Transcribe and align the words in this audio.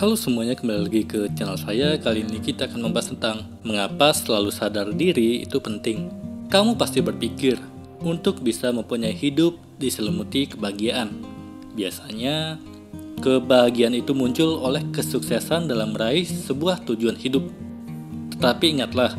Halo 0.00 0.16
semuanya, 0.16 0.56
kembali 0.56 0.80
lagi 0.88 1.04
ke 1.04 1.28
channel 1.36 1.60
saya. 1.60 1.92
Kali 2.00 2.24
ini 2.24 2.40
kita 2.40 2.64
akan 2.64 2.88
membahas 2.88 3.12
tentang 3.12 3.44
mengapa 3.60 4.16
selalu 4.16 4.48
sadar 4.48 4.88
diri 4.96 5.44
itu 5.44 5.60
penting. 5.60 6.08
Kamu 6.48 6.80
pasti 6.80 7.04
berpikir 7.04 7.60
untuk 8.00 8.40
bisa 8.40 8.72
mempunyai 8.72 9.12
hidup 9.12 9.60
diselimuti 9.76 10.48
kebahagiaan. 10.48 11.20
Biasanya, 11.76 12.56
kebahagiaan 13.20 13.92
itu 13.92 14.16
muncul 14.16 14.64
oleh 14.64 14.80
kesuksesan 14.88 15.68
dalam 15.68 15.92
meraih 15.92 16.24
sebuah 16.24 16.80
tujuan 16.88 17.20
hidup. 17.20 17.44
Tetapi 18.32 18.80
ingatlah 18.80 19.12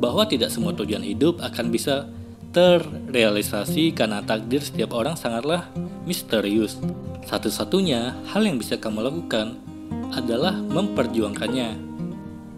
bahwa 0.00 0.24
tidak 0.24 0.48
semua 0.48 0.72
tujuan 0.72 1.04
hidup 1.04 1.44
akan 1.44 1.68
bisa 1.68 2.08
terrealisasi 2.56 3.92
karena 3.92 4.24
takdir 4.24 4.64
setiap 4.64 4.96
orang 4.96 5.12
sangatlah 5.12 5.68
misterius. 6.08 6.80
Satu-satunya 7.28 8.16
hal 8.32 8.48
yang 8.48 8.56
bisa 8.56 8.80
kamu 8.80 9.04
lakukan 9.04 9.65
adalah 10.14 10.56
memperjuangkannya. 10.56 11.70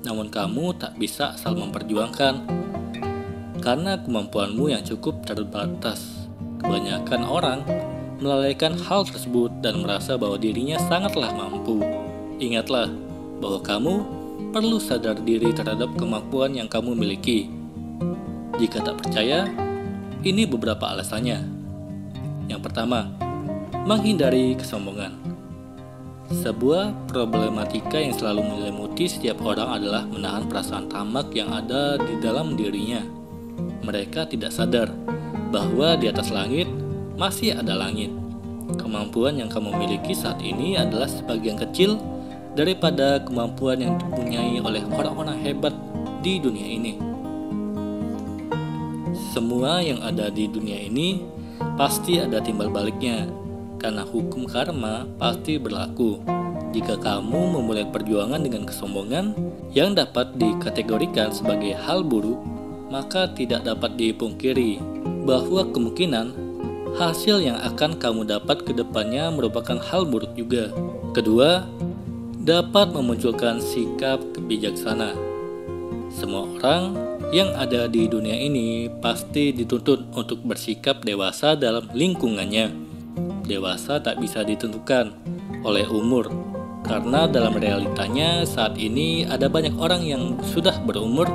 Namun 0.06 0.30
kamu 0.30 0.78
tak 0.78 0.96
bisa 0.96 1.34
asal 1.34 1.58
memperjuangkan 1.58 2.46
karena 3.58 3.98
kemampuanmu 4.00 4.70
yang 4.70 4.82
cukup 4.86 5.26
terbatas. 5.26 6.28
Kebanyakan 6.58 7.22
orang 7.26 7.60
melalaikan 8.18 8.74
hal 8.74 9.06
tersebut 9.06 9.62
dan 9.62 9.82
merasa 9.82 10.18
bahwa 10.18 10.38
dirinya 10.38 10.78
sangatlah 10.86 11.30
mampu. 11.34 11.82
Ingatlah 12.38 12.90
bahwa 13.38 13.60
kamu 13.62 13.94
perlu 14.50 14.78
sadar 14.82 15.18
diri 15.22 15.54
terhadap 15.54 15.92
kemampuan 15.98 16.54
yang 16.54 16.66
kamu 16.66 16.94
miliki. 16.94 17.50
Jika 18.58 18.82
tak 18.82 19.04
percaya, 19.04 19.46
ini 20.26 20.42
beberapa 20.48 20.90
alasannya. 20.90 21.46
Yang 22.50 22.60
pertama, 22.64 23.06
menghindari 23.86 24.58
kesombongan. 24.58 25.27
Sebuah 26.28 27.08
problematika 27.08 27.96
yang 27.96 28.12
selalu 28.12 28.44
menyelimuti 28.44 29.08
setiap 29.08 29.40
orang 29.40 29.80
adalah 29.80 30.04
menahan 30.04 30.44
perasaan 30.44 30.84
tamak 30.92 31.32
yang 31.32 31.48
ada 31.48 31.96
di 31.96 32.20
dalam 32.20 32.52
dirinya. 32.52 33.00
Mereka 33.80 34.28
tidak 34.28 34.52
sadar 34.52 34.92
bahwa 35.48 35.96
di 35.96 36.12
atas 36.12 36.28
langit 36.28 36.68
masih 37.16 37.56
ada 37.56 37.72
langit. 37.72 38.12
Kemampuan 38.76 39.40
yang 39.40 39.48
kamu 39.48 39.72
miliki 39.80 40.12
saat 40.12 40.44
ini 40.44 40.76
adalah 40.76 41.08
sebagian 41.08 41.56
kecil 41.56 41.96
daripada 42.52 43.24
kemampuan 43.24 43.80
yang 43.80 43.96
dipunyai 43.96 44.60
oleh 44.60 44.84
orang-orang 44.84 45.40
hebat 45.40 45.72
di 46.20 46.36
dunia 46.36 46.68
ini. 46.68 46.92
Semua 49.32 49.80
yang 49.80 50.04
ada 50.04 50.28
di 50.28 50.44
dunia 50.44 50.76
ini 50.76 51.24
pasti 51.80 52.20
ada 52.20 52.44
timbal 52.44 52.68
baliknya 52.68 53.24
karena 53.78 54.02
hukum 54.02 54.44
karma 54.44 55.06
pasti 55.16 55.56
berlaku. 55.56 56.20
Jika 56.74 57.00
kamu 57.00 57.56
memulai 57.56 57.88
perjuangan 57.88 58.44
dengan 58.44 58.68
kesombongan 58.68 59.32
yang 59.72 59.96
dapat 59.96 60.36
dikategorikan 60.36 61.32
sebagai 61.32 61.72
hal 61.72 62.04
buruk, 62.04 62.36
maka 62.92 63.30
tidak 63.32 63.64
dapat 63.64 63.96
dipungkiri 63.96 64.76
bahwa 65.24 65.64
kemungkinan 65.72 66.36
hasil 67.00 67.40
yang 67.40 67.56
akan 67.62 67.96
kamu 67.96 68.28
dapat 68.28 68.64
ke 68.66 68.76
depannya 68.76 69.32
merupakan 69.32 69.80
hal 69.80 70.04
buruk 70.04 70.36
juga. 70.36 70.68
Kedua, 71.16 71.64
dapat 72.44 72.92
memunculkan 72.92 73.64
sikap 73.64 74.20
kebijaksana. 74.36 75.16
Semua 76.12 76.48
orang 76.56 76.96
yang 77.28 77.52
ada 77.52 77.84
di 77.88 78.08
dunia 78.08 78.36
ini 78.36 78.88
pasti 79.04 79.52
dituntut 79.52 80.16
untuk 80.16 80.40
bersikap 80.44 81.04
dewasa 81.04 81.52
dalam 81.52 81.92
lingkungannya 81.92 82.87
dewasa 83.48 83.96
tak 83.98 84.20
bisa 84.20 84.44
ditentukan 84.44 85.16
oleh 85.64 85.88
umur 85.88 86.28
karena 86.84 87.24
dalam 87.24 87.56
realitanya 87.56 88.44
saat 88.44 88.76
ini 88.76 89.24
ada 89.24 89.48
banyak 89.48 89.74
orang 89.80 90.04
yang 90.04 90.36
sudah 90.44 90.76
berumur 90.84 91.26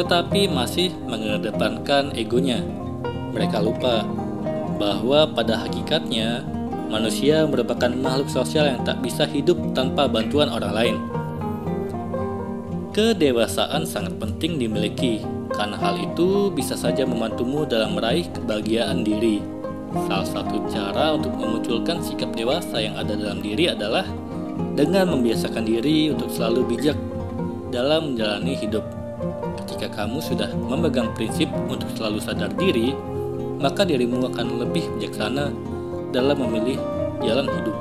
tetapi 0.00 0.48
masih 0.48 0.94
mengedepankan 1.04 2.16
egonya. 2.16 2.64
Mereka 3.36 3.60
lupa 3.60 4.08
bahwa 4.80 5.28
pada 5.28 5.60
hakikatnya 5.60 6.40
manusia 6.88 7.44
merupakan 7.44 7.92
makhluk 7.92 8.32
sosial 8.32 8.64
yang 8.64 8.80
tak 8.80 9.04
bisa 9.04 9.28
hidup 9.28 9.60
tanpa 9.76 10.08
bantuan 10.08 10.48
orang 10.48 10.72
lain. 10.72 10.96
Kedewasaan 12.96 13.86
sangat 13.86 14.16
penting 14.18 14.56
dimiliki 14.56 15.22
karena 15.52 15.76
hal 15.78 16.00
itu 16.00 16.48
bisa 16.50 16.74
saja 16.74 17.04
membantumu 17.04 17.68
dalam 17.68 17.94
meraih 17.94 18.26
kebahagiaan 18.32 19.04
diri. 19.04 19.59
Salah 19.90 20.22
satu 20.22 20.62
cara 20.70 21.18
untuk 21.18 21.34
memunculkan 21.34 21.98
sikap 21.98 22.30
dewasa 22.38 22.78
yang 22.78 22.94
ada 22.94 23.18
dalam 23.18 23.42
diri 23.42 23.74
adalah 23.74 24.06
dengan 24.78 25.18
membiasakan 25.18 25.66
diri 25.66 26.14
untuk 26.14 26.30
selalu 26.30 26.62
bijak 26.70 26.94
dalam 27.74 28.14
menjalani 28.14 28.54
hidup. 28.54 28.86
Ketika 29.66 29.90
kamu 29.90 30.22
sudah 30.22 30.46
memegang 30.54 31.10
prinsip 31.18 31.50
untuk 31.66 31.90
selalu 31.98 32.22
sadar 32.22 32.54
diri, 32.54 32.94
maka 33.58 33.82
dirimu 33.82 34.30
akan 34.30 34.62
lebih 34.62 34.86
bijaksana 34.94 35.50
dalam 36.14 36.38
memilih 36.38 36.78
jalan 37.26 37.50
hidup. 37.50 37.76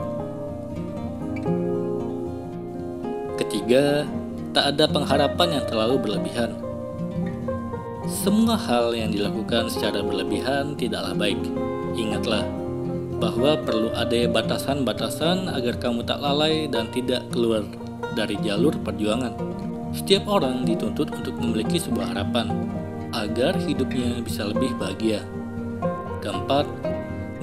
Ketiga, 3.37 4.09
tak 4.49 4.73
ada 4.73 4.89
pengharapan 4.89 5.61
yang 5.61 5.65
terlalu 5.69 5.95
berlebihan. 6.01 6.68
Semua 8.09 8.57
hal 8.57 8.97
yang 8.97 9.13
dilakukan 9.13 9.69
secara 9.69 10.01
berlebihan 10.01 10.73
tidaklah 10.73 11.13
baik 11.13 11.37
Ingatlah 11.93 12.45
bahwa 13.19 13.59
perlu 13.59 13.91
ada 13.93 14.25
batasan-batasan 14.31 15.51
agar 15.51 15.77
kamu 15.77 16.07
tak 16.07 16.17
lalai 16.23 16.65
dan 16.71 16.87
tidak 16.89 17.27
keluar 17.29 17.67
dari 18.15 18.39
jalur 18.41 18.73
perjuangan. 18.81 19.35
Setiap 19.91 20.25
orang 20.25 20.63
dituntut 20.63 21.11
untuk 21.11 21.35
memiliki 21.37 21.77
sebuah 21.77 22.15
harapan 22.15 22.49
agar 23.11 23.57
hidupnya 23.59 24.21
bisa 24.23 24.47
lebih 24.47 24.71
bahagia. 24.79 25.21
Keempat, 26.23 26.65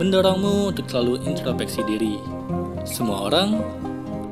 mendorongmu 0.00 0.72
untuk 0.72 0.86
selalu 0.88 1.26
introspeksi 1.28 1.84
diri. 1.84 2.16
Semua 2.88 3.28
orang 3.28 3.60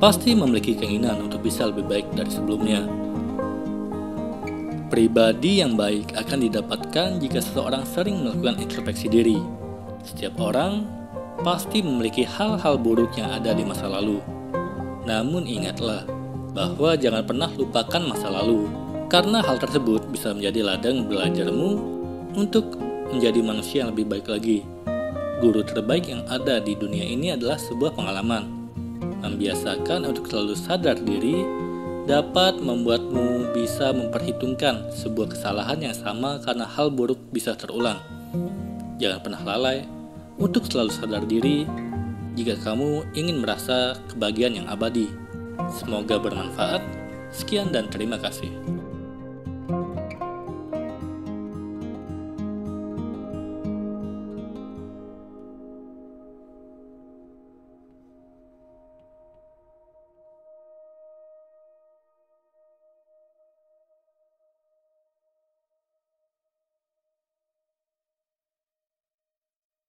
pasti 0.00 0.32
memiliki 0.32 0.78
keinginan 0.78 1.28
untuk 1.28 1.44
bisa 1.44 1.68
lebih 1.68 1.84
baik 1.84 2.06
dari 2.16 2.30
sebelumnya. 2.32 3.03
Pribadi 4.92 5.64
yang 5.64 5.74
baik 5.74 6.14
akan 6.14 6.38
didapatkan 6.44 7.08
jika 7.18 7.38
seseorang 7.40 7.82
sering 7.88 8.22
melakukan 8.22 8.60
introspeksi 8.60 9.08
diri 9.10 9.64
setiap 10.04 10.36
orang 10.36 10.84
pasti 11.40 11.80
memiliki 11.80 12.28
hal-hal 12.28 12.76
buruk 12.76 13.16
yang 13.16 13.32
ada 13.32 13.56
di 13.56 13.64
masa 13.64 13.88
lalu. 13.88 14.20
Namun 15.08 15.48
ingatlah 15.48 16.04
bahwa 16.52 16.94
jangan 16.94 17.24
pernah 17.24 17.50
lupakan 17.56 18.02
masa 18.04 18.28
lalu, 18.30 18.68
karena 19.08 19.40
hal 19.40 19.56
tersebut 19.56 20.04
bisa 20.12 20.30
menjadi 20.36 20.60
ladang 20.60 21.08
belajarmu 21.08 21.70
untuk 22.36 22.76
menjadi 23.10 23.40
manusia 23.40 23.84
yang 23.84 23.96
lebih 23.96 24.06
baik 24.12 24.28
lagi. 24.28 24.62
Guru 25.42 25.66
terbaik 25.66 26.06
yang 26.06 26.22
ada 26.30 26.62
di 26.62 26.78
dunia 26.78 27.04
ini 27.04 27.34
adalah 27.34 27.58
sebuah 27.58 27.96
pengalaman. 27.96 28.46
Membiasakan 29.24 30.04
untuk 30.04 30.28
selalu 30.28 30.54
sadar 30.54 31.00
diri 31.00 31.42
dapat 32.04 32.60
membuatmu 32.60 33.56
bisa 33.56 33.88
memperhitungkan 33.96 34.92
sebuah 34.92 35.32
kesalahan 35.32 35.80
yang 35.80 35.96
sama 35.96 36.36
karena 36.44 36.68
hal 36.68 36.92
buruk 36.92 37.16
bisa 37.32 37.56
terulang. 37.56 37.96
Jangan 39.00 39.20
pernah 39.24 39.42
lalai 39.42 39.88
untuk 40.36 40.68
selalu 40.68 40.92
sadar 40.92 41.24
diri 41.24 41.64
jika 42.36 42.60
kamu 42.60 43.08
ingin 43.16 43.40
merasa 43.40 43.96
kebahagiaan 44.12 44.60
yang 44.60 44.68
abadi. 44.68 45.08
Semoga 45.72 46.20
bermanfaat. 46.20 46.84
Sekian 47.34 47.74
dan 47.74 47.90
terima 47.90 48.20
kasih. 48.20 48.52